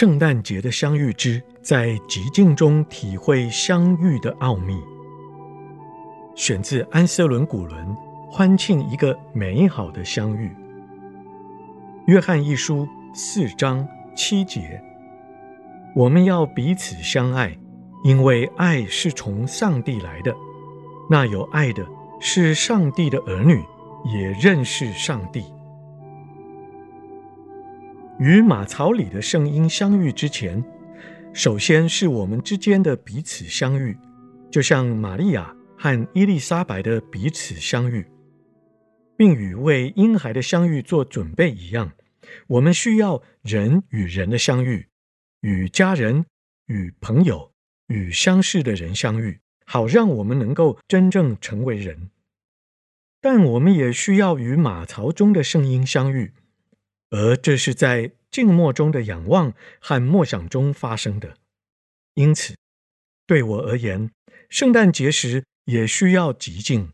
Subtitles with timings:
[0.00, 4.80] 圣诞节的相遇之，在寂静中体会相遇的奥秘。
[6.36, 7.84] 选自安瑟伦·古伦
[8.30, 10.46] 《欢庆一个美好的相遇》。
[12.06, 14.80] 约翰一书四章七节：
[15.96, 17.58] 我们要彼此相爱，
[18.04, 20.32] 因为爱是从上帝来的。
[21.10, 21.84] 那有爱的，
[22.20, 23.60] 是上帝的儿女，
[24.04, 25.42] 也认识上帝。
[28.18, 30.62] 与马槽里的声音相遇之前，
[31.32, 33.96] 首先是我们之间的彼此相遇，
[34.50, 38.04] 就像玛利亚和伊丽莎白的彼此相遇，
[39.16, 41.92] 并与为婴孩的相遇做准备一样，
[42.48, 44.88] 我们需要人与人的相遇，
[45.42, 46.26] 与家人、
[46.66, 47.52] 与朋友、
[47.86, 52.10] 与相识的人相遇，好让我们能够真正成为人。
[53.20, 56.32] 但我们也需要与马槽中的声音相遇。
[57.10, 61.36] 而这是在静默中的仰望和默想中发生的，
[62.14, 62.54] 因此，
[63.26, 64.10] 对我而言，
[64.50, 66.92] 圣诞节时也需要寂静。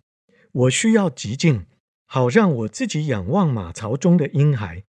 [0.53, 1.67] 我需要寂静，
[2.07, 4.85] 好让我自己仰望马槽中的婴孩，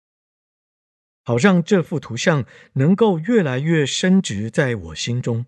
[1.24, 5.46] 好让这幅图像能够越来越深植在我心中。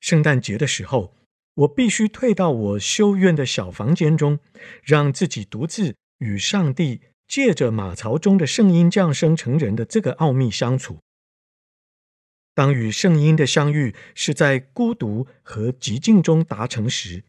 [0.00, 1.14] 圣诞节的时候，
[1.54, 4.40] 我必须退到我修院的小房间中，
[4.82, 7.02] 让自己独自与上帝。
[7.26, 11.00] 借着马槽中的圣婴降生成人的这个奥秘相处，
[12.54, 17.24] 当与圣婴的相遇是在孤独和寂静中达成时，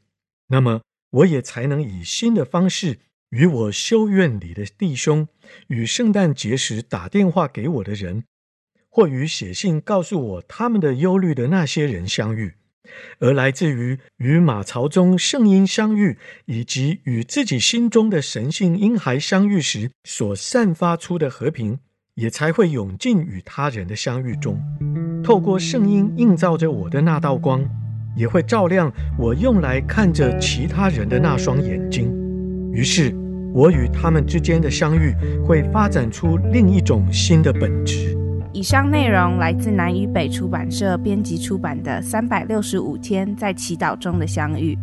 [0.47, 2.99] 那么我也才能以新的方式
[3.29, 5.27] 与我修院里的弟兄、
[5.67, 8.23] 与圣诞节时打电话给我的人，
[8.89, 12.53] 或与写信告诉我他们的忧虑的那些人相遇。
[13.19, 21.79] 而来自于与马槽中圣婴相遇，以及与自己心中的神性婴孩相遇时所散发出的和平，
[22.15, 24.59] 也才会涌进与他人的相遇中。
[25.23, 27.63] 透过圣婴映照着我的那道光，
[28.15, 32.11] 也会照亮我用来看着其他人的那双眼睛。
[32.71, 33.13] 于是，
[33.53, 35.13] 我与他们之间的相遇
[35.45, 38.15] 会发展出另一种新的本质。
[38.57, 44.75] 以上内容来自南与北出版社编辑出版的《三百六十五天在祈祷中的相遇》。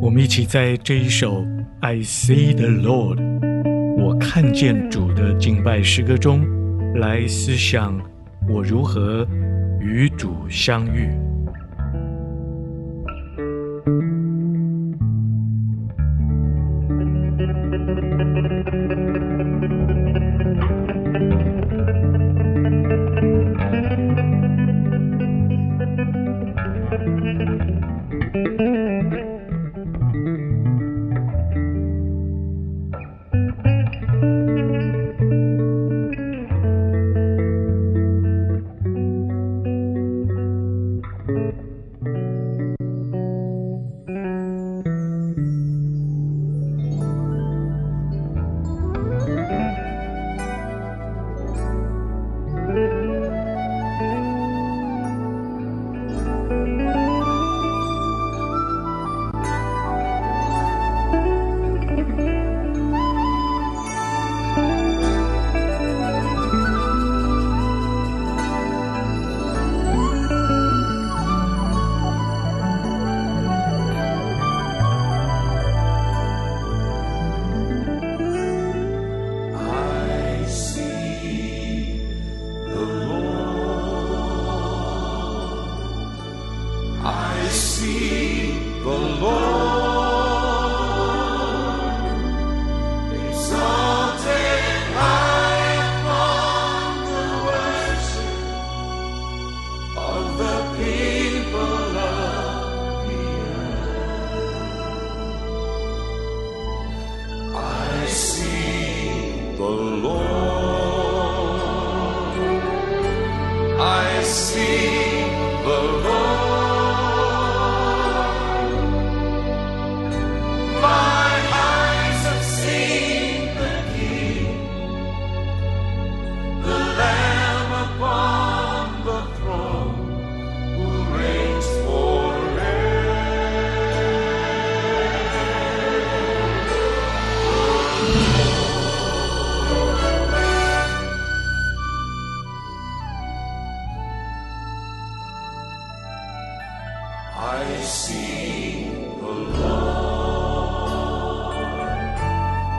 [0.00, 1.42] 我们一起在这一首
[1.80, 3.18] 《I See the Lord》
[4.02, 6.42] 我看见主的敬拜诗歌中，
[6.94, 8.00] 来思想
[8.48, 9.26] 我如何
[9.78, 11.10] 与主相遇。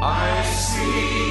[0.03, 1.30] I see.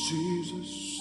[0.00, 0.91] Jesus.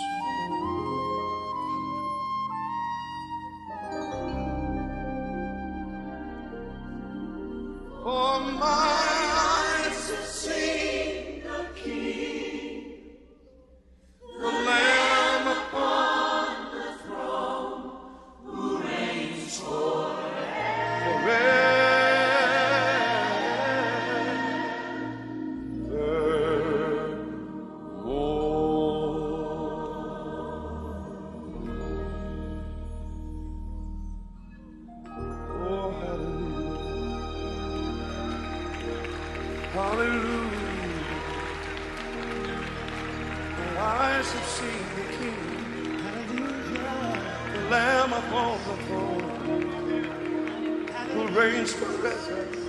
[47.54, 49.22] The Lamb upon the throne.
[51.36, 52.10] Reigns forever.
[52.20, 52.61] Forever.